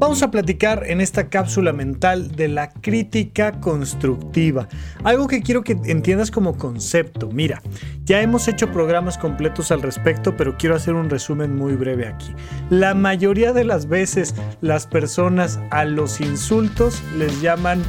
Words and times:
Vamos 0.00 0.22
a 0.22 0.30
platicar 0.30 0.84
en 0.86 1.02
esta 1.02 1.28
cápsula 1.28 1.74
mental 1.74 2.34
de 2.34 2.48
la 2.48 2.70
crítica 2.70 3.60
constructiva. 3.60 4.66
Algo 5.04 5.28
que 5.28 5.42
quiero 5.42 5.62
que 5.62 5.76
entiendas 5.84 6.30
como 6.30 6.56
concepto. 6.56 7.28
Mira, 7.30 7.60
ya 8.04 8.22
hemos 8.22 8.48
hecho 8.48 8.72
programas 8.72 9.18
completos 9.18 9.70
al 9.70 9.82
respecto, 9.82 10.38
pero 10.38 10.56
quiero 10.56 10.74
hacer 10.74 10.94
un 10.94 11.10
resumen 11.10 11.54
muy 11.54 11.74
breve 11.74 12.06
aquí. 12.06 12.32
La 12.70 12.94
mayoría 12.94 13.52
de 13.52 13.64
las 13.64 13.88
veces 13.88 14.34
las 14.62 14.86
personas 14.86 15.60
a 15.70 15.84
los 15.84 16.22
insultos 16.22 17.02
les 17.18 17.42
llaman 17.42 17.82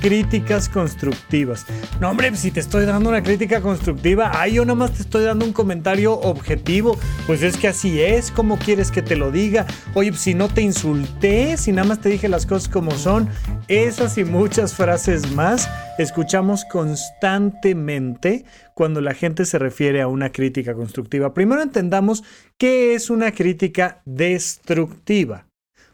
críticas 0.00 0.68
constructivas. 0.68 1.66
No, 2.00 2.10
hombre, 2.10 2.34
si 2.36 2.50
te 2.50 2.60
estoy 2.60 2.84
dando 2.86 3.08
una 3.08 3.22
crítica 3.22 3.60
constructiva, 3.60 4.30
ay, 4.34 4.54
yo 4.54 4.64
nada 4.64 4.74
más 4.74 4.92
te 4.92 5.02
estoy 5.02 5.24
dando 5.24 5.44
un 5.44 5.52
comentario 5.52 6.14
objetivo. 6.14 6.98
Pues 7.26 7.42
es 7.42 7.56
que 7.56 7.68
así 7.68 8.00
es, 8.00 8.30
¿cómo 8.30 8.58
quieres 8.58 8.90
que 8.90 9.02
te 9.02 9.16
lo 9.16 9.30
diga? 9.30 9.66
Oye, 9.94 10.12
si 10.14 10.34
no 10.34 10.48
te 10.48 10.62
insulté, 10.62 11.56
si 11.56 11.72
nada 11.72 11.88
más 11.88 12.00
te 12.00 12.08
dije 12.08 12.28
las 12.28 12.46
cosas 12.46 12.68
como 12.68 12.92
son, 12.92 13.28
esas 13.68 14.18
y 14.18 14.24
muchas 14.24 14.74
frases 14.74 15.32
más 15.32 15.68
escuchamos 15.98 16.64
constantemente 16.64 18.44
cuando 18.74 19.00
la 19.00 19.14
gente 19.14 19.44
se 19.44 19.58
refiere 19.58 20.00
a 20.00 20.08
una 20.08 20.30
crítica 20.30 20.74
constructiva. 20.74 21.34
Primero 21.34 21.62
entendamos 21.62 22.24
qué 22.56 22.94
es 22.94 23.10
una 23.10 23.32
crítica 23.32 24.02
destructiva. 24.04 25.46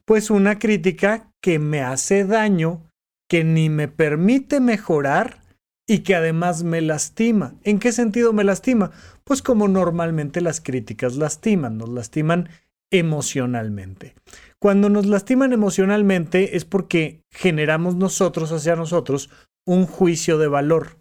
Pues 0.04 0.30
una 0.30 0.58
crítica 0.58 1.30
que 1.40 1.58
me 1.58 1.80
hace 1.80 2.24
daño 2.24 2.82
que 3.28 3.44
ni 3.44 3.68
me 3.68 3.88
permite 3.88 4.60
mejorar 4.60 5.42
y 5.86 6.00
que 6.00 6.14
además 6.14 6.62
me 6.62 6.80
lastima. 6.80 7.54
¿En 7.62 7.78
qué 7.78 7.92
sentido 7.92 8.32
me 8.32 8.44
lastima? 8.44 8.90
Pues 9.24 9.42
como 9.42 9.68
normalmente 9.68 10.40
las 10.40 10.60
críticas 10.60 11.16
lastiman, 11.16 11.78
nos 11.78 11.88
lastiman 11.88 12.48
emocionalmente. 12.90 14.14
Cuando 14.58 14.88
nos 14.88 15.06
lastiman 15.06 15.52
emocionalmente 15.52 16.56
es 16.56 16.64
porque 16.64 17.22
generamos 17.30 17.96
nosotros 17.96 18.52
hacia 18.52 18.76
nosotros 18.76 19.30
un 19.66 19.86
juicio 19.86 20.38
de 20.38 20.48
valor 20.48 20.98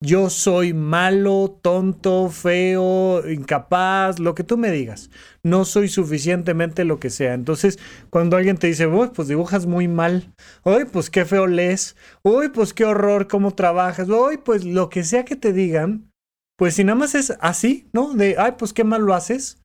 yo 0.00 0.28
soy 0.28 0.74
malo, 0.74 1.58
tonto, 1.62 2.28
feo, 2.28 3.26
incapaz, 3.30 4.18
lo 4.18 4.34
que 4.34 4.44
tú 4.44 4.58
me 4.58 4.70
digas. 4.70 5.10
No 5.42 5.64
soy 5.64 5.88
suficientemente 5.88 6.84
lo 6.84 7.00
que 7.00 7.08
sea. 7.08 7.32
Entonces, 7.32 7.78
cuando 8.10 8.36
alguien 8.36 8.58
te 8.58 8.66
dice, 8.66 8.86
uy, 8.86 9.08
pues 9.14 9.28
dibujas 9.28 9.64
muy 9.64 9.88
mal, 9.88 10.34
uy, 10.64 10.84
pues 10.84 11.08
qué 11.08 11.24
feo 11.24 11.46
lees, 11.46 11.96
uy, 12.22 12.50
pues 12.50 12.74
qué 12.74 12.84
horror, 12.84 13.26
cómo 13.26 13.54
trabajas, 13.54 14.08
uy, 14.10 14.36
pues 14.36 14.64
lo 14.64 14.90
que 14.90 15.02
sea 15.02 15.24
que 15.24 15.36
te 15.36 15.54
digan, 15.54 16.10
pues 16.58 16.74
si 16.74 16.84
nada 16.84 16.96
más 16.96 17.14
es 17.14 17.32
así, 17.40 17.88
¿no? 17.94 18.12
De, 18.12 18.36
ay, 18.38 18.52
pues 18.58 18.74
qué 18.74 18.84
mal 18.84 19.00
lo 19.02 19.14
haces, 19.14 19.62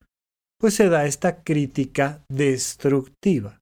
pues 0.59 0.75
se 0.75 0.87
da 0.87 1.05
esta 1.05 1.43
crítica 1.43 2.23
destructiva. 2.29 3.59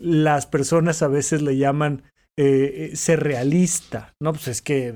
Las 0.00 0.46
personas 0.46 1.02
a 1.02 1.08
veces 1.08 1.42
le 1.42 1.58
llaman 1.58 2.09
eh, 2.38 2.92
ser 2.94 3.22
realista. 3.22 4.14
No, 4.20 4.32
pues 4.32 4.48
es 4.48 4.62
que 4.62 4.94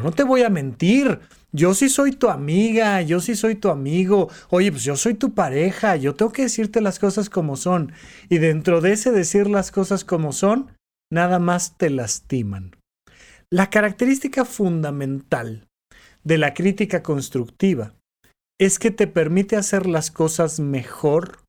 no 0.00 0.10
te 0.12 0.22
voy 0.22 0.42
a 0.42 0.50
mentir. 0.50 1.20
Yo 1.52 1.74
sí 1.74 1.88
soy 1.88 2.12
tu 2.12 2.28
amiga, 2.28 3.02
yo 3.02 3.20
sí 3.20 3.36
soy 3.36 3.56
tu 3.56 3.68
amigo. 3.68 4.30
Oye, 4.48 4.70
pues 4.70 4.84
yo 4.84 4.96
soy 4.96 5.14
tu 5.14 5.34
pareja, 5.34 5.96
yo 5.96 6.14
tengo 6.14 6.32
que 6.32 6.42
decirte 6.42 6.80
las 6.80 6.98
cosas 6.98 7.28
como 7.28 7.56
son. 7.56 7.92
Y 8.30 8.38
dentro 8.38 8.80
de 8.80 8.92
ese 8.92 9.10
decir 9.10 9.48
las 9.48 9.70
cosas 9.70 10.04
como 10.04 10.32
son, 10.32 10.70
nada 11.10 11.38
más 11.38 11.76
te 11.76 11.90
lastiman. 11.90 12.76
La 13.50 13.68
característica 13.68 14.46
fundamental 14.46 15.68
de 16.24 16.38
la 16.38 16.54
crítica 16.54 17.02
constructiva 17.02 17.94
es 18.58 18.78
que 18.78 18.90
te 18.90 19.06
permite 19.06 19.56
hacer 19.56 19.86
las 19.86 20.10
cosas 20.10 20.58
mejor 20.58 21.40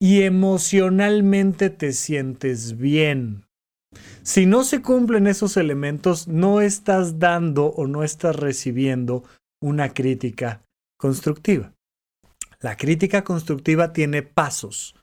y 0.00 0.22
emocionalmente 0.22 1.68
te 1.68 1.92
sientes 1.92 2.78
bien. 2.78 3.47
Si 4.22 4.46
no 4.46 4.64
se 4.64 4.82
cumplen 4.82 5.26
esos 5.26 5.56
elementos, 5.56 6.28
no 6.28 6.60
estás 6.60 7.18
dando 7.18 7.66
o 7.66 7.86
no 7.86 8.04
estás 8.04 8.36
recibiendo 8.36 9.24
una 9.62 9.94
crítica 9.94 10.62
constructiva. 10.98 11.72
La 12.60 12.76
crítica 12.76 13.24
constructiva 13.24 13.92
tiene 13.92 14.22
pasos, 14.22 14.94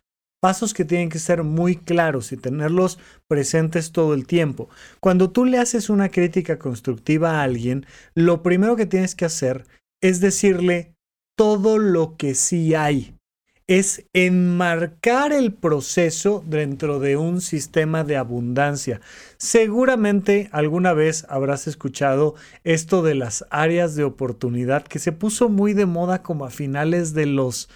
pasos 0.41 0.73
que 0.73 0.85
tienen 0.85 1.09
que 1.09 1.19
ser 1.19 1.43
muy 1.43 1.75
claros 1.77 2.31
y 2.31 2.37
tenerlos 2.37 2.99
presentes 3.27 3.91
todo 3.91 4.13
el 4.13 4.27
tiempo. 4.27 4.69
Cuando 4.99 5.31
tú 5.31 5.45
le 5.45 5.57
haces 5.57 5.89
una 5.89 6.09
crítica 6.09 6.59
constructiva 6.59 7.39
a 7.39 7.43
alguien, 7.43 7.85
lo 8.13 8.43
primero 8.43 8.75
que 8.75 8.85
tienes 8.85 9.15
que 9.15 9.25
hacer 9.25 9.65
es 10.03 10.19
decirle 10.19 10.93
todo 11.35 11.79
lo 11.79 12.15
que 12.15 12.35
sí 12.35 12.75
hay 12.75 13.14
es 13.67 14.05
enmarcar 14.13 15.33
el 15.33 15.53
proceso 15.53 16.43
dentro 16.45 16.99
de 16.99 17.17
un 17.17 17.41
sistema 17.41 18.03
de 18.03 18.17
abundancia. 18.17 19.01
Seguramente 19.37 20.49
alguna 20.51 20.93
vez 20.93 21.25
habrás 21.29 21.67
escuchado 21.67 22.35
esto 22.63 23.01
de 23.01 23.15
las 23.15 23.45
áreas 23.49 23.95
de 23.95 24.03
oportunidad 24.03 24.83
que 24.83 24.99
se 24.99 25.11
puso 25.11 25.49
muy 25.49 25.73
de 25.73 25.87
moda 25.87 26.21
como 26.21 26.45
a 26.45 26.51
finales 26.51 27.13
de 27.13 27.25
los 27.25 27.69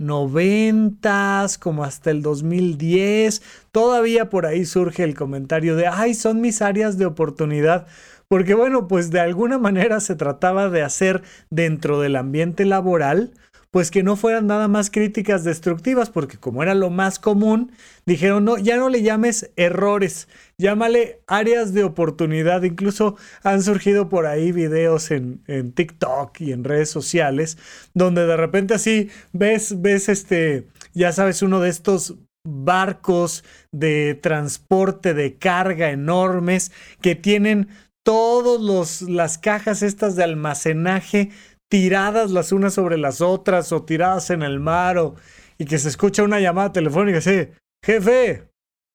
noventas, 0.00 1.58
como 1.58 1.84
hasta 1.84 2.10
el 2.10 2.22
2010. 2.22 3.42
Todavía 3.70 4.30
por 4.30 4.46
ahí 4.46 4.64
surge 4.64 5.04
el 5.04 5.14
comentario 5.14 5.76
de, 5.76 5.86
ay, 5.86 6.14
son 6.14 6.40
mis 6.40 6.62
áreas 6.62 6.98
de 6.98 7.06
oportunidad. 7.06 7.86
Porque 8.28 8.54
bueno, 8.54 8.88
pues 8.88 9.10
de 9.10 9.20
alguna 9.20 9.58
manera 9.58 10.00
se 10.00 10.14
trataba 10.14 10.68
de 10.68 10.82
hacer 10.82 11.22
dentro 11.50 12.00
del 12.00 12.16
ambiente 12.16 12.64
laboral 12.64 13.32
pues 13.70 13.90
que 13.90 14.02
no 14.02 14.16
fueran 14.16 14.46
nada 14.46 14.66
más 14.68 14.90
críticas 14.90 15.44
destructivas, 15.44 16.10
porque 16.10 16.38
como 16.38 16.62
era 16.62 16.74
lo 16.74 16.90
más 16.90 17.18
común, 17.18 17.72
dijeron, 18.06 18.44
no, 18.44 18.56
ya 18.56 18.76
no 18.76 18.88
le 18.88 19.02
llames 19.02 19.50
errores, 19.56 20.28
llámale 20.56 21.20
áreas 21.26 21.74
de 21.74 21.84
oportunidad. 21.84 22.62
Incluso 22.62 23.16
han 23.42 23.62
surgido 23.62 24.08
por 24.08 24.26
ahí 24.26 24.52
videos 24.52 25.10
en, 25.10 25.42
en 25.46 25.72
TikTok 25.72 26.40
y 26.40 26.52
en 26.52 26.64
redes 26.64 26.90
sociales, 26.90 27.58
donde 27.92 28.26
de 28.26 28.36
repente 28.36 28.74
así 28.74 29.10
ves, 29.32 29.82
ves 29.82 30.08
este, 30.08 30.68
ya 30.94 31.12
sabes, 31.12 31.42
uno 31.42 31.60
de 31.60 31.68
estos 31.68 32.14
barcos 32.46 33.44
de 33.72 34.14
transporte 34.14 35.12
de 35.12 35.36
carga 35.36 35.90
enormes 35.90 36.72
que 37.02 37.14
tienen 37.14 37.68
todas 38.08 39.02
las 39.02 39.36
cajas 39.36 39.82
estas 39.82 40.16
de 40.16 40.24
almacenaje 40.24 41.30
tiradas 41.68 42.30
las 42.30 42.52
unas 42.52 42.74
sobre 42.74 42.98
las 42.98 43.20
otras 43.20 43.72
o 43.72 43.84
tiradas 43.84 44.30
en 44.30 44.42
el 44.42 44.60
mar 44.60 44.98
o, 44.98 45.14
y 45.58 45.64
que 45.64 45.78
se 45.78 45.88
escucha 45.88 46.22
una 46.22 46.40
llamada 46.40 46.72
telefónica 46.72 47.18
así, 47.18 47.48
jefe, 47.84 48.48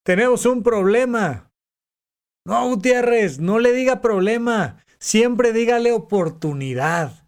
tenemos 0.06 0.46
un 0.46 0.64
problema. 0.64 1.52
No, 2.46 2.68
Gutiérrez, 2.70 3.40
no 3.40 3.60
le 3.60 3.72
diga 3.72 4.02
problema, 4.02 4.84
siempre 5.00 5.54
dígale 5.54 5.92
oportunidad. 5.92 7.24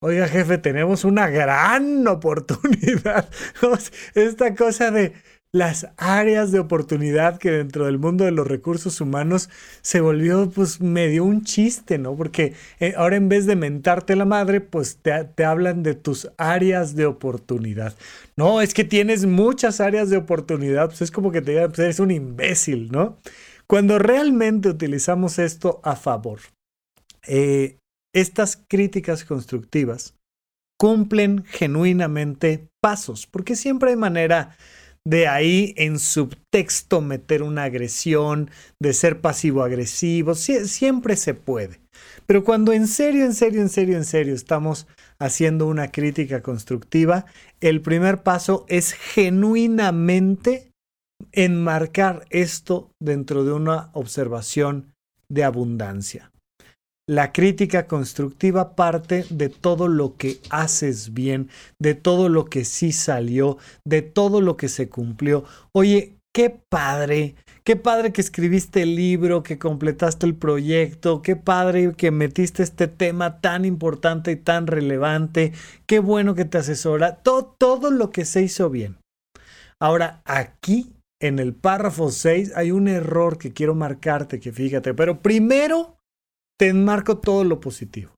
Oiga, 0.00 0.28
jefe, 0.28 0.58
tenemos 0.58 1.04
una 1.04 1.28
gran 1.28 2.06
oportunidad. 2.08 3.30
Esta 4.14 4.54
cosa 4.54 4.90
de 4.90 5.14
las 5.54 5.86
áreas 5.98 6.50
de 6.50 6.58
oportunidad 6.58 7.38
que 7.38 7.52
dentro 7.52 7.86
del 7.86 7.96
mundo 7.96 8.24
de 8.24 8.32
los 8.32 8.44
recursos 8.44 9.00
humanos 9.00 9.48
se 9.82 10.00
volvió 10.00 10.50
pues 10.50 10.80
medio 10.80 11.24
un 11.24 11.44
chiste, 11.44 11.96
¿no? 11.96 12.16
Porque 12.16 12.54
eh, 12.80 12.94
ahora 12.96 13.14
en 13.14 13.28
vez 13.28 13.46
de 13.46 13.54
mentarte 13.54 14.16
la 14.16 14.24
madre, 14.24 14.60
pues 14.60 14.96
te, 14.96 15.12
te, 15.22 15.44
hablan 15.44 15.84
de 15.84 15.94
tus 15.94 16.28
áreas 16.38 16.96
de 16.96 17.06
oportunidad. 17.06 17.94
No, 18.36 18.62
es 18.62 18.74
que 18.74 18.82
tienes 18.82 19.26
muchas 19.26 19.80
áreas 19.80 20.10
de 20.10 20.16
oportunidad, 20.16 20.88
pues 20.88 21.02
es 21.02 21.12
como 21.12 21.30
que 21.30 21.40
te 21.40 21.52
digan, 21.52 21.68
pues 21.68 21.78
eres 21.78 22.00
un 22.00 22.10
imbécil, 22.10 22.90
¿no? 22.90 23.18
Cuando 23.68 24.00
realmente 24.00 24.68
utilizamos 24.68 25.38
esto 25.38 25.80
a 25.84 25.94
favor, 25.94 26.40
eh, 27.28 27.76
estas 28.12 28.56
críticas 28.56 29.24
constructivas 29.24 30.16
cumplen 30.80 31.44
genuinamente 31.44 32.66
pasos, 32.80 33.28
porque 33.28 33.54
siempre 33.54 33.90
hay 33.90 33.96
manera 33.96 34.56
de 35.06 35.28
ahí 35.28 35.74
en 35.76 35.98
subtexto 35.98 37.00
meter 37.00 37.42
una 37.42 37.64
agresión, 37.64 38.50
de 38.80 38.94
ser 38.94 39.20
pasivo-agresivo, 39.20 40.34
siempre 40.34 41.16
se 41.16 41.34
puede. 41.34 41.80
Pero 42.26 42.42
cuando 42.42 42.72
en 42.72 42.86
serio, 42.86 43.24
en 43.24 43.34
serio, 43.34 43.60
en 43.60 43.68
serio, 43.68 43.96
en 43.96 44.04
serio 44.04 44.34
estamos 44.34 44.86
haciendo 45.18 45.66
una 45.66 45.90
crítica 45.90 46.42
constructiva, 46.42 47.26
el 47.60 47.82
primer 47.82 48.22
paso 48.22 48.64
es 48.68 48.92
genuinamente 48.94 50.70
enmarcar 51.32 52.26
esto 52.30 52.90
dentro 53.00 53.44
de 53.44 53.52
una 53.52 53.90
observación 53.92 54.94
de 55.28 55.44
abundancia. 55.44 56.33
La 57.06 57.32
crítica 57.32 57.86
constructiva 57.86 58.74
parte 58.74 59.26
de 59.28 59.50
todo 59.50 59.88
lo 59.88 60.16
que 60.16 60.40
haces 60.48 61.12
bien, 61.12 61.50
de 61.78 61.94
todo 61.94 62.30
lo 62.30 62.46
que 62.46 62.64
sí 62.64 62.92
salió, 62.92 63.58
de 63.84 64.00
todo 64.00 64.40
lo 64.40 64.56
que 64.56 64.68
se 64.68 64.88
cumplió. 64.88 65.44
Oye, 65.72 66.16
qué 66.34 66.48
padre, 66.70 67.34
qué 67.62 67.76
padre 67.76 68.10
que 68.10 68.22
escribiste 68.22 68.80
el 68.80 68.96
libro, 68.96 69.42
que 69.42 69.58
completaste 69.58 70.24
el 70.24 70.34
proyecto, 70.34 71.20
qué 71.20 71.36
padre 71.36 71.92
que 71.94 72.10
metiste 72.10 72.62
este 72.62 72.88
tema 72.88 73.42
tan 73.42 73.66
importante 73.66 74.32
y 74.32 74.36
tan 74.36 74.66
relevante, 74.66 75.52
qué 75.84 75.98
bueno 75.98 76.34
que 76.34 76.46
te 76.46 76.56
asesora, 76.56 77.16
todo, 77.16 77.54
todo 77.58 77.90
lo 77.90 78.12
que 78.12 78.24
se 78.24 78.40
hizo 78.40 78.70
bien. 78.70 78.96
Ahora, 79.78 80.22
aquí 80.24 80.94
en 81.20 81.38
el 81.38 81.54
párrafo 81.54 82.10
6 82.10 82.52
hay 82.56 82.70
un 82.70 82.88
error 82.88 83.36
que 83.36 83.52
quiero 83.52 83.74
marcarte, 83.74 84.40
que 84.40 84.52
fíjate, 84.52 84.94
pero 84.94 85.20
primero 85.20 85.98
te 86.56 86.68
enmarco 86.68 87.18
todo 87.18 87.44
lo 87.44 87.60
positivo. 87.60 88.14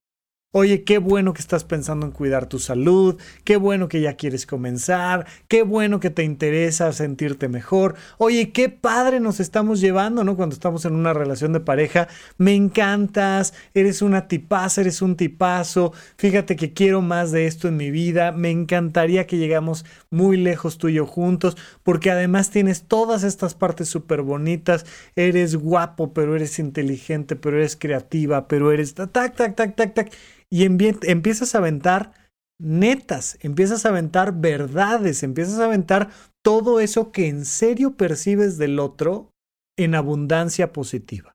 Oye, 0.58 0.84
qué 0.84 0.96
bueno 0.96 1.34
que 1.34 1.42
estás 1.42 1.64
pensando 1.64 2.06
en 2.06 2.12
cuidar 2.12 2.46
tu 2.46 2.58
salud, 2.58 3.20
qué 3.44 3.58
bueno 3.58 3.88
que 3.88 4.00
ya 4.00 4.16
quieres 4.16 4.46
comenzar, 4.46 5.26
qué 5.48 5.62
bueno 5.62 6.00
que 6.00 6.08
te 6.08 6.24
interesa 6.24 6.94
sentirte 6.94 7.50
mejor. 7.50 7.94
Oye, 8.16 8.52
qué 8.52 8.70
padre 8.70 9.20
nos 9.20 9.38
estamos 9.38 9.82
llevando, 9.82 10.24
¿no? 10.24 10.34
Cuando 10.34 10.54
estamos 10.54 10.86
en 10.86 10.94
una 10.94 11.12
relación 11.12 11.52
de 11.52 11.60
pareja, 11.60 12.08
me 12.38 12.54
encantas, 12.54 13.52
eres 13.74 14.00
una 14.00 14.28
tipaza, 14.28 14.80
eres 14.80 15.02
un 15.02 15.16
tipazo, 15.16 15.92
fíjate 16.16 16.56
que 16.56 16.72
quiero 16.72 17.02
más 17.02 17.32
de 17.32 17.46
esto 17.46 17.68
en 17.68 17.76
mi 17.76 17.90
vida, 17.90 18.32
me 18.32 18.50
encantaría 18.50 19.26
que 19.26 19.36
llegamos 19.36 19.84
muy 20.08 20.38
lejos 20.38 20.78
tú 20.78 20.88
y 20.88 20.94
yo 20.94 21.04
juntos, 21.04 21.58
porque 21.82 22.10
además 22.10 22.48
tienes 22.48 22.84
todas 22.84 23.24
estas 23.24 23.54
partes 23.54 23.90
súper 23.90 24.22
bonitas, 24.22 24.86
eres 25.16 25.54
guapo, 25.54 26.14
pero 26.14 26.34
eres 26.34 26.58
inteligente, 26.58 27.36
pero 27.36 27.58
eres 27.58 27.76
creativa, 27.76 28.48
pero 28.48 28.72
eres 28.72 28.94
tac, 28.94 29.12
tac, 29.12 29.54
tac, 29.54 29.76
tac, 29.76 29.92
tac 29.92 30.12
y 30.50 30.64
empiezas 30.64 31.54
a 31.54 31.58
aventar 31.58 32.12
netas, 32.60 33.38
empiezas 33.40 33.84
a 33.84 33.90
aventar 33.90 34.40
verdades, 34.40 35.22
empiezas 35.22 35.58
a 35.58 35.66
aventar 35.66 36.10
todo 36.44 36.80
eso 36.80 37.12
que 37.12 37.28
en 37.28 37.44
serio 37.44 37.96
percibes 37.96 38.56
del 38.58 38.78
otro 38.78 39.30
en 39.78 39.94
abundancia 39.94 40.72
positiva. 40.72 41.34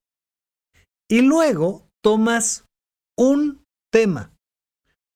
Y 1.09 1.21
luego 1.21 1.87
tomas 2.03 2.65
un 3.17 3.63
tema, 3.91 4.33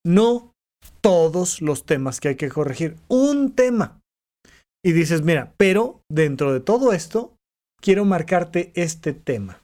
no 0.06 0.54
todos 1.02 1.62
los 1.62 1.86
temas 1.86 2.20
que 2.20 2.30
hay 2.30 2.36
que 2.36 2.50
corregir, 2.50 2.98
un 3.08 3.54
tema. 3.54 4.02
Y 4.84 4.92
dices, 4.92 5.24
mira, 5.24 5.54
pero 5.58 6.02
dentro 6.12 6.54
de 6.54 6.60
todo 6.60 6.94
esto, 6.94 7.36
quiero 7.82 8.06
marcarte 8.06 8.72
este 8.76 9.14
tema. 9.14 9.64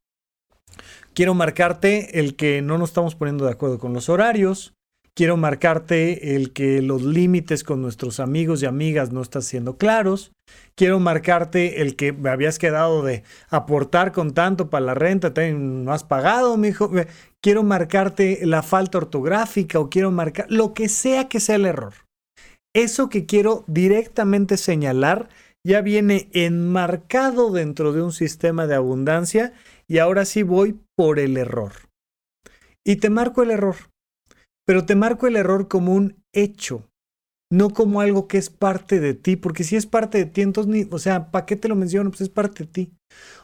Quiero 1.13 1.33
marcarte 1.33 2.19
el 2.19 2.35
que 2.35 2.61
no 2.61 2.77
nos 2.77 2.91
estamos 2.91 3.15
poniendo 3.15 3.45
de 3.45 3.51
acuerdo 3.51 3.79
con 3.79 3.93
los 3.93 4.07
horarios. 4.07 4.73
Quiero 5.13 5.35
marcarte 5.35 6.35
el 6.37 6.53
que 6.53 6.81
los 6.81 7.03
límites 7.03 7.65
con 7.65 7.81
nuestros 7.81 8.21
amigos 8.21 8.63
y 8.63 8.65
amigas 8.65 9.11
no 9.11 9.21
están 9.21 9.41
siendo 9.41 9.77
claros. 9.77 10.31
Quiero 10.75 11.01
marcarte 11.01 11.81
el 11.81 11.97
que 11.97 12.13
me 12.13 12.29
habías 12.29 12.57
quedado 12.57 13.03
de 13.03 13.23
aportar 13.49 14.13
con 14.13 14.33
tanto 14.33 14.69
para 14.69 14.85
la 14.85 14.93
renta, 14.93 15.33
no 15.51 15.91
has 15.91 16.05
pagado, 16.05 16.55
mi 16.55 16.69
hijo. 16.69 16.89
Quiero 17.41 17.63
marcarte 17.63 18.39
la 18.45 18.63
falta 18.63 18.99
ortográfica 18.99 19.79
o 19.79 19.89
quiero 19.89 20.11
marcar 20.11 20.45
lo 20.49 20.73
que 20.73 20.87
sea 20.87 21.27
que 21.27 21.41
sea 21.41 21.57
el 21.57 21.65
error. 21.65 21.93
Eso 22.73 23.09
que 23.09 23.25
quiero 23.25 23.65
directamente 23.67 24.55
señalar 24.55 25.27
ya 25.63 25.81
viene 25.81 26.29
enmarcado 26.31 27.51
dentro 27.51 27.91
de 27.91 28.01
un 28.01 28.13
sistema 28.13 28.65
de 28.65 28.75
abundancia 28.75 29.53
y 29.91 29.97
ahora 29.97 30.23
sí 30.23 30.41
voy 30.41 30.79
por 30.95 31.19
el 31.19 31.35
error. 31.35 31.73
Y 32.87 32.95
te 32.95 33.09
marco 33.09 33.43
el 33.43 33.51
error, 33.51 33.75
pero 34.65 34.85
te 34.85 34.95
marco 34.95 35.27
el 35.27 35.35
error 35.35 35.67
como 35.67 35.93
un 35.93 36.23
hecho, 36.33 36.87
no 37.51 37.71
como 37.71 37.99
algo 37.99 38.29
que 38.29 38.37
es 38.37 38.49
parte 38.49 39.01
de 39.01 39.15
ti, 39.15 39.35
porque 39.35 39.65
si 39.65 39.75
es 39.75 39.85
parte 39.85 40.19
de 40.19 40.25
ti, 40.27 40.43
entonces, 40.43 40.71
ni, 40.71 40.87
o 40.89 40.97
sea, 40.97 41.29
¿para 41.29 41.45
qué 41.45 41.57
te 41.57 41.67
lo 41.67 41.75
menciono? 41.75 42.09
Pues 42.09 42.21
es 42.21 42.29
parte 42.29 42.63
de 42.63 42.71
ti. 42.71 42.93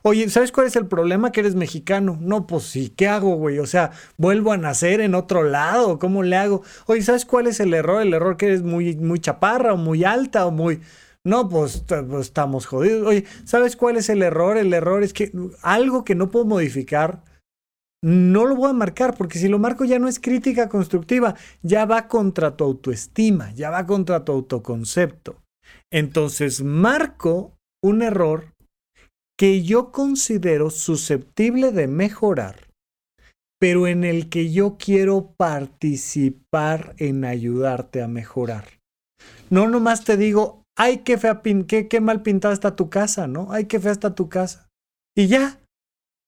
Oye, 0.03 0.29
¿sabes 0.29 0.53
cuál 0.53 0.67
es 0.67 0.77
el 0.77 0.87
problema? 0.87 1.33
Que 1.33 1.41
eres 1.41 1.55
mexicano. 1.55 2.17
No, 2.21 2.47
pues 2.47 2.63
sí, 2.63 2.93
¿qué 2.95 3.09
hago, 3.09 3.35
güey? 3.35 3.59
O 3.59 3.65
sea, 3.65 3.91
¿vuelvo 4.15 4.53
a 4.53 4.57
nacer 4.57 5.01
en 5.01 5.15
otro 5.15 5.43
lado? 5.43 5.99
¿Cómo 5.99 6.23
le 6.23 6.37
hago? 6.37 6.63
Oye, 6.85 7.01
¿sabes 7.01 7.25
cuál 7.25 7.47
es 7.47 7.59
el 7.59 7.73
error? 7.73 8.01
El 8.01 8.13
error 8.13 8.37
que 8.37 8.45
eres 8.45 8.63
muy, 8.63 8.95
muy 8.95 9.19
chaparra 9.19 9.73
o 9.73 9.77
muy 9.77 10.05
alta 10.05 10.45
o 10.45 10.51
muy... 10.51 10.79
No, 11.27 11.49
pues, 11.49 11.83
pues, 11.85 12.21
estamos 12.21 12.65
jodidos. 12.65 13.05
Oye, 13.05 13.25
¿sabes 13.43 13.75
cuál 13.75 13.97
es 13.97 14.07
el 14.07 14.23
error? 14.23 14.55
El 14.55 14.73
error 14.73 15.03
es 15.03 15.11
que 15.11 15.29
algo 15.61 16.05
que 16.05 16.15
no 16.15 16.31
puedo 16.31 16.45
modificar, 16.45 17.21
no 18.01 18.45
lo 18.45 18.55
voy 18.55 18.69
a 18.69 18.73
marcar, 18.73 19.17
porque 19.17 19.37
si 19.37 19.49
lo 19.49 19.59
marco 19.59 19.83
ya 19.83 19.99
no 19.99 20.07
es 20.07 20.21
crítica 20.21 20.69
constructiva, 20.69 21.35
ya 21.61 21.83
va 21.83 22.07
contra 22.07 22.55
tu 22.55 22.63
autoestima, 22.63 23.51
ya 23.51 23.69
va 23.69 23.85
contra 23.85 24.23
tu 24.23 24.31
autoconcepto. 24.31 25.43
Entonces, 25.91 26.63
marco 26.63 27.57
un 27.83 28.03
error 28.03 28.53
que 29.37 29.63
yo 29.63 29.91
considero 29.91 30.69
susceptible 30.69 31.73
de 31.73 31.89
mejorar, 31.89 32.69
pero 33.59 33.87
en 33.87 34.05
el 34.05 34.29
que 34.29 34.53
yo 34.53 34.77
quiero 34.77 35.33
participar 35.35 36.95
en 36.99 37.25
ayudarte 37.25 38.01
a 38.01 38.07
mejorar. 38.07 38.79
No 39.49 39.67
nomás 39.67 40.05
te 40.05 40.15
digo, 40.15 40.63
ay, 40.77 40.99
qué 40.99 41.17
fea, 41.17 41.41
qué, 41.67 41.87
qué 41.87 42.01
mal 42.01 42.21
pintada 42.21 42.53
está 42.53 42.75
tu 42.75 42.89
casa, 42.89 43.27
¿no? 43.27 43.51
Ay, 43.51 43.65
qué 43.65 43.79
fea 43.79 43.91
está 43.91 44.15
tu 44.15 44.29
casa. 44.29 44.69
Y 45.15 45.27
ya. 45.27 45.59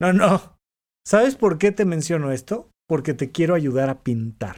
No, 0.02 0.14
no. 0.14 0.58
¿Sabes 1.06 1.36
por 1.36 1.58
qué 1.58 1.72
te 1.72 1.86
menciono 1.86 2.32
esto? 2.32 2.70
Porque 2.88 3.14
te 3.14 3.32
quiero 3.32 3.56
ayudar 3.56 3.90
a 3.90 4.02
pintar. 4.04 4.58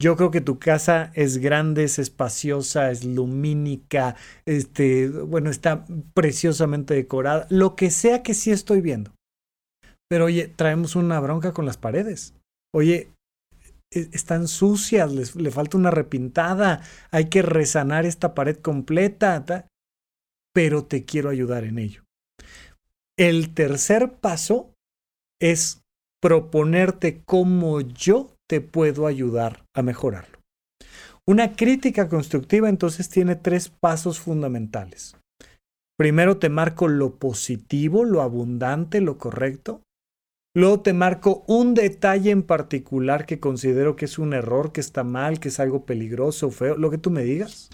Yo 0.00 0.16
creo 0.16 0.30
que 0.30 0.40
tu 0.40 0.58
casa 0.58 1.10
es 1.14 1.38
grande, 1.38 1.84
es 1.84 1.98
espaciosa, 1.98 2.90
es 2.92 3.04
lumínica, 3.04 4.14
este, 4.46 5.08
bueno, 5.08 5.50
está 5.50 5.86
preciosamente 6.14 6.94
decorada, 6.94 7.48
lo 7.50 7.74
que 7.74 7.90
sea 7.90 8.22
que 8.22 8.34
sí 8.34 8.52
estoy 8.52 8.80
viendo. 8.80 9.12
Pero 10.08 10.26
oye, 10.26 10.46
traemos 10.46 10.94
una 10.94 11.18
bronca 11.18 11.52
con 11.52 11.66
las 11.66 11.78
paredes. 11.78 12.34
Oye, 12.72 13.10
están 13.90 14.48
sucias, 14.48 15.12
les, 15.12 15.36
le 15.36 15.50
falta 15.50 15.76
una 15.76 15.90
repintada, 15.90 16.82
hay 17.10 17.28
que 17.28 17.42
resanar 17.42 18.06
esta 18.06 18.34
pared 18.34 18.56
completa, 18.56 19.66
pero 20.54 20.84
te 20.84 21.04
quiero 21.04 21.30
ayudar 21.30 21.64
en 21.64 21.78
ello. 21.78 22.04
El 23.18 23.54
tercer 23.54 24.14
paso 24.20 24.74
es 25.40 25.82
proponerte 26.20 27.22
cómo 27.24 27.80
yo 27.80 28.34
te 28.48 28.60
puedo 28.60 29.06
ayudar 29.06 29.64
a 29.74 29.82
mejorarlo. 29.82 30.38
Una 31.26 31.54
crítica 31.54 32.08
constructiva 32.08 32.68
entonces 32.68 33.08
tiene 33.10 33.36
tres 33.36 33.68
pasos 33.68 34.18
fundamentales. 34.18 35.16
Primero 35.98 36.38
te 36.38 36.48
marco 36.48 36.88
lo 36.88 37.16
positivo, 37.16 38.04
lo 38.04 38.22
abundante, 38.22 39.00
lo 39.00 39.18
correcto. 39.18 39.82
Luego 40.58 40.80
te 40.80 40.92
marco 40.92 41.44
un 41.46 41.74
detalle 41.74 42.32
en 42.32 42.42
particular 42.42 43.26
que 43.26 43.38
considero 43.38 43.94
que 43.94 44.06
es 44.06 44.18
un 44.18 44.32
error, 44.32 44.72
que 44.72 44.80
está 44.80 45.04
mal, 45.04 45.38
que 45.38 45.50
es 45.50 45.60
algo 45.60 45.86
peligroso, 45.86 46.50
feo, 46.50 46.76
lo 46.76 46.90
que 46.90 46.98
tú 46.98 47.12
me 47.12 47.22
digas. 47.22 47.70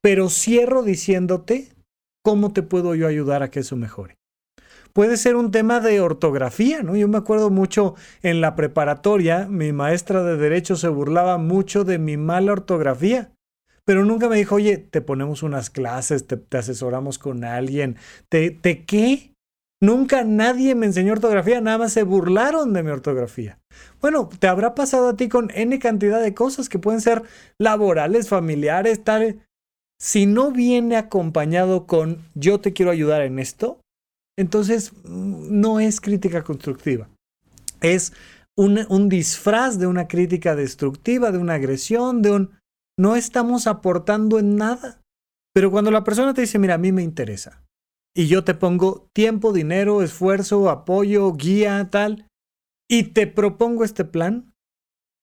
Pero 0.00 0.30
cierro 0.30 0.82
diciéndote 0.82 1.68
cómo 2.24 2.54
te 2.54 2.62
puedo 2.62 2.94
yo 2.94 3.06
ayudar 3.06 3.42
a 3.42 3.50
que 3.50 3.60
eso 3.60 3.76
mejore. 3.76 4.16
Puede 4.94 5.18
ser 5.18 5.36
un 5.36 5.50
tema 5.50 5.80
de 5.80 6.00
ortografía, 6.00 6.82
¿no? 6.82 6.96
Yo 6.96 7.06
me 7.06 7.18
acuerdo 7.18 7.50
mucho 7.50 7.96
en 8.22 8.40
la 8.40 8.56
preparatoria, 8.56 9.46
mi 9.46 9.74
maestra 9.74 10.22
de 10.22 10.38
derecho 10.38 10.76
se 10.76 10.88
burlaba 10.88 11.36
mucho 11.36 11.84
de 11.84 11.98
mi 11.98 12.16
mala 12.16 12.52
ortografía 12.52 13.30
pero 13.84 14.04
nunca 14.04 14.28
me 14.28 14.36
dijo, 14.36 14.54
oye, 14.54 14.78
te 14.78 15.00
ponemos 15.00 15.42
unas 15.42 15.68
clases, 15.68 16.24
te, 16.24 16.38
asesoramos 16.56 17.18
con 17.18 17.42
alguien, 17.42 17.96
¿te, 18.28 18.52
te 18.52 18.84
qué? 18.84 19.29
Nunca 19.82 20.24
nadie 20.24 20.74
me 20.74 20.86
enseñó 20.86 21.14
ortografía, 21.14 21.60
nada 21.62 21.78
más 21.78 21.94
se 21.94 22.02
burlaron 22.02 22.74
de 22.74 22.82
mi 22.82 22.90
ortografía. 22.90 23.58
Bueno, 24.00 24.28
te 24.28 24.46
habrá 24.46 24.74
pasado 24.74 25.08
a 25.08 25.16
ti 25.16 25.28
con 25.30 25.50
N 25.54 25.78
cantidad 25.78 26.20
de 26.20 26.34
cosas 26.34 26.68
que 26.68 26.78
pueden 26.78 27.00
ser 27.00 27.22
laborales, 27.58 28.28
familiares, 28.28 29.02
tal. 29.02 29.40
Si 29.98 30.26
no 30.26 30.50
viene 30.50 30.96
acompañado 30.96 31.86
con 31.86 32.18
yo 32.34 32.60
te 32.60 32.74
quiero 32.74 32.90
ayudar 32.90 33.22
en 33.22 33.38
esto, 33.38 33.80
entonces 34.38 34.92
mm, 35.04 35.60
no 35.60 35.80
es 35.80 36.00
crítica 36.00 36.42
constructiva. 36.42 37.08
Es 37.80 38.12
un, 38.56 38.80
un 38.90 39.08
disfraz 39.08 39.78
de 39.78 39.86
una 39.86 40.08
crítica 40.08 40.54
destructiva, 40.54 41.32
de 41.32 41.38
una 41.38 41.54
agresión, 41.54 42.20
de 42.20 42.30
un... 42.32 42.50
No 42.98 43.16
estamos 43.16 43.66
aportando 43.66 44.38
en 44.38 44.56
nada. 44.56 45.00
Pero 45.54 45.70
cuando 45.70 45.90
la 45.90 46.04
persona 46.04 46.34
te 46.34 46.42
dice, 46.42 46.58
mira, 46.58 46.74
a 46.74 46.78
mí 46.78 46.92
me 46.92 47.02
interesa, 47.02 47.62
y 48.14 48.26
yo 48.26 48.44
te 48.44 48.54
pongo 48.54 49.08
tiempo, 49.12 49.52
dinero, 49.52 50.02
esfuerzo, 50.02 50.70
apoyo, 50.70 51.32
guía, 51.32 51.88
tal, 51.90 52.26
y 52.88 53.04
te 53.04 53.26
propongo 53.26 53.84
este 53.84 54.04
plan, 54.04 54.52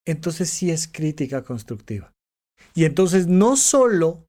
entonces 0.05 0.49
sí 0.49 0.71
es 0.71 0.87
crítica 0.87 1.43
constructiva. 1.43 2.13
Y 2.73 2.85
entonces 2.85 3.27
no 3.27 3.57
solo 3.57 4.27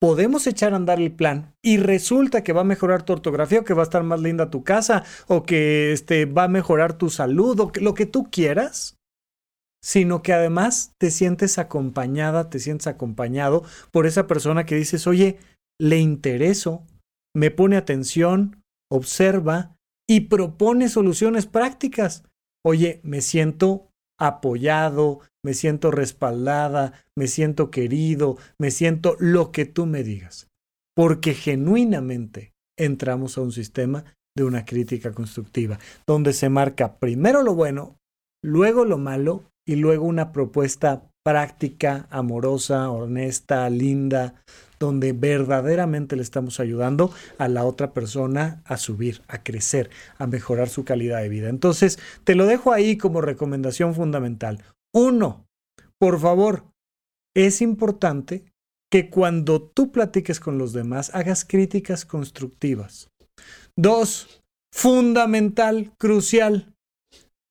podemos 0.00 0.46
echar 0.46 0.72
a 0.72 0.76
andar 0.76 1.00
el 1.00 1.12
plan 1.12 1.54
y 1.62 1.76
resulta 1.76 2.42
que 2.42 2.52
va 2.52 2.62
a 2.62 2.64
mejorar 2.64 3.02
tu 3.02 3.12
ortografía 3.12 3.60
o 3.60 3.64
que 3.64 3.74
va 3.74 3.82
a 3.82 3.84
estar 3.84 4.02
más 4.02 4.20
linda 4.20 4.50
tu 4.50 4.64
casa 4.64 5.04
o 5.28 5.44
que 5.44 5.92
este, 5.92 6.24
va 6.24 6.44
a 6.44 6.48
mejorar 6.48 6.94
tu 6.94 7.10
salud 7.10 7.60
o 7.60 7.70
que, 7.70 7.80
lo 7.80 7.94
que 7.94 8.06
tú 8.06 8.30
quieras, 8.30 8.96
sino 9.82 10.22
que 10.22 10.32
además 10.32 10.94
te 10.98 11.10
sientes 11.10 11.58
acompañada, 11.58 12.50
te 12.50 12.58
sientes 12.58 12.86
acompañado 12.86 13.62
por 13.92 14.06
esa 14.06 14.26
persona 14.26 14.64
que 14.64 14.74
dices, 14.74 15.06
oye, 15.06 15.38
le 15.78 15.98
intereso, 15.98 16.82
me 17.34 17.50
pone 17.50 17.76
atención, 17.76 18.62
observa 18.90 19.76
y 20.08 20.22
propone 20.22 20.88
soluciones 20.88 21.46
prácticas. 21.46 22.24
Oye, 22.64 23.00
me 23.04 23.20
siento 23.20 23.88
apoyado, 24.18 25.20
me 25.42 25.54
siento 25.54 25.90
respaldada, 25.90 26.92
me 27.16 27.26
siento 27.26 27.70
querido, 27.70 28.36
me 28.58 28.70
siento 28.70 29.16
lo 29.18 29.52
que 29.52 29.64
tú 29.64 29.86
me 29.86 30.02
digas. 30.02 30.50
porque 30.96 31.34
genuinamente 31.34 32.52
entramos 32.78 33.38
a 33.38 33.40
un 33.40 33.52
sistema 33.52 34.04
de 34.36 34.44
una 34.44 34.64
crítica 34.64 35.12
constructiva, 35.12 35.78
donde 36.06 36.32
se 36.32 36.48
marca 36.50 36.98
primero 36.98 37.42
lo 37.42 37.54
bueno, 37.54 37.96
luego 38.42 38.84
lo 38.84 38.98
malo 38.98 39.44
y 39.66 39.76
luego 39.76 40.04
una 40.04 40.32
propuesta 40.32 41.10
práctica, 41.24 42.06
amorosa, 42.10 42.90
honesta, 42.90 43.68
linda, 43.70 44.42
donde 44.80 45.12
verdaderamente 45.12 46.16
le 46.16 46.22
estamos 46.22 46.58
ayudando 46.58 47.12
a 47.38 47.48
la 47.48 47.64
otra 47.64 47.92
persona 47.92 48.62
a 48.64 48.78
subir, 48.78 49.22
a 49.28 49.42
crecer, 49.42 49.90
a 50.18 50.26
mejorar 50.26 50.70
su 50.70 50.84
calidad 50.84 51.20
de 51.20 51.28
vida. 51.28 51.50
Entonces, 51.50 51.98
te 52.24 52.34
lo 52.34 52.46
dejo 52.46 52.72
ahí 52.72 52.96
como 52.96 53.20
recomendación 53.20 53.94
fundamental. 53.94 54.64
Uno, 54.92 55.46
por 55.98 56.18
favor, 56.18 56.64
es 57.36 57.60
importante 57.60 58.44
que 58.90 59.10
cuando 59.10 59.62
tú 59.62 59.92
platiques 59.92 60.40
con 60.40 60.58
los 60.58 60.72
demás 60.72 61.14
hagas 61.14 61.44
críticas 61.44 62.04
constructivas. 62.04 63.10
Dos, 63.76 64.42
fundamental, 64.72 65.92
crucial, 65.98 66.74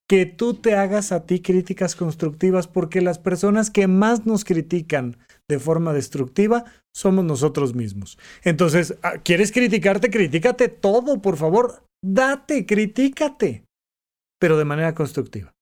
que 0.08 0.26
tú 0.26 0.54
te 0.54 0.74
hagas 0.74 1.12
a 1.12 1.24
ti 1.24 1.40
críticas 1.40 1.94
constructivas 1.94 2.66
porque 2.66 3.00
las 3.00 3.20
personas 3.20 3.70
que 3.70 3.86
más 3.86 4.26
nos 4.26 4.44
critican 4.44 5.16
de 5.50 5.58
forma 5.58 5.92
destructiva 5.92 6.64
somos 6.94 7.24
nosotros 7.24 7.74
mismos. 7.74 8.18
Entonces, 8.42 8.96
ah, 9.02 9.18
¿quieres 9.22 9.52
criticarte? 9.52 10.10
Critícate 10.10 10.68
todo, 10.68 11.20
por 11.20 11.36
favor. 11.36 11.82
Date, 12.02 12.64
critícate, 12.64 13.64
pero 14.40 14.56
de 14.56 14.64
manera 14.64 14.94
constructiva. 14.94 15.52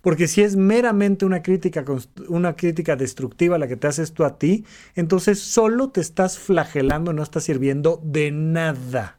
Porque 0.00 0.28
si 0.28 0.42
es 0.42 0.56
meramente 0.56 1.24
una 1.24 1.42
crítica, 1.42 1.84
una 2.28 2.56
crítica 2.56 2.96
destructiva 2.96 3.58
la 3.58 3.68
que 3.68 3.76
te 3.76 3.86
haces 3.86 4.12
tú 4.12 4.24
a 4.24 4.38
ti, 4.38 4.64
entonces 4.94 5.40
solo 5.40 5.90
te 5.90 6.00
estás 6.00 6.38
flagelando, 6.38 7.12
no 7.12 7.22
estás 7.22 7.44
sirviendo 7.44 8.00
de 8.04 8.30
nada. 8.30 9.18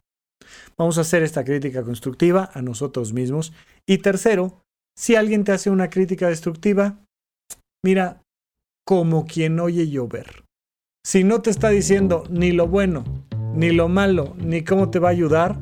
Vamos 0.78 0.98
a 0.98 1.02
hacer 1.02 1.24
esta 1.24 1.44
crítica 1.44 1.84
constructiva 1.84 2.50
a 2.54 2.62
nosotros 2.62 3.14
mismos. 3.14 3.54
Y 3.88 3.98
tercero, 4.00 4.62
si 4.98 5.16
alguien 5.16 5.44
te 5.44 5.52
hace 5.52 5.70
una 5.70 5.90
crítica 5.90 6.28
destructiva, 6.28 7.00
mira, 7.84 8.22
como 8.90 9.28
quien 9.28 9.60
oye 9.60 9.88
llover. 9.88 10.46
Si 11.06 11.24
no 11.24 11.44
te 11.44 11.52
está 11.52 11.70
diciendo 11.70 12.24
ni 12.32 12.52
lo 12.52 12.68
bueno, 12.68 13.04
ni 13.54 13.70
lo 13.70 13.88
malo, 13.88 14.36
ni 14.40 14.64
cómo 14.64 14.90
te 14.90 14.98
va 14.98 15.10
a 15.10 15.12
ayudar, 15.12 15.60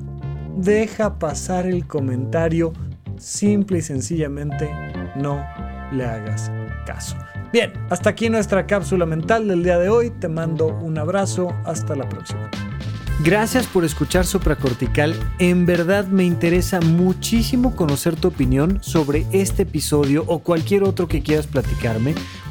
deja 0.55 1.19
pasar 1.19 1.67
el 1.67 1.85
comentario. 1.87 2.71
Simple 3.17 3.79
y 3.79 3.81
sencillamente 3.81 4.71
no 5.17 5.45
le 5.91 6.05
hagas 6.05 6.49
caso. 6.85 7.17
Bien, 7.51 7.73
hasta 7.89 8.11
aquí 8.11 8.29
nuestra 8.29 8.65
cápsula 8.65 9.05
mental 9.05 9.49
del 9.49 9.61
día 9.61 9.77
de 9.77 9.89
hoy. 9.89 10.09
Te 10.09 10.29
mando 10.29 10.67
un 10.67 10.97
abrazo. 10.97 11.53
Hasta 11.65 11.97
la 11.97 12.07
próxima. 12.07 12.49
Gracias 13.25 13.65
por 13.65 13.83
escuchar 13.83 14.25
Supracortical. 14.25 15.15
En 15.39 15.65
verdad 15.65 16.05
me 16.05 16.23
interesa 16.23 16.79
muchísimo 16.79 17.75
conocer 17.75 18.15
tu 18.15 18.27
opinión 18.27 18.77
sobre 18.81 19.25
este 19.33 19.63
episodio 19.63 20.23
o 20.27 20.39
cualquier 20.39 20.83
otro 20.83 21.09
que 21.09 21.23
quieras 21.23 21.47
platicarme. 21.47 22.13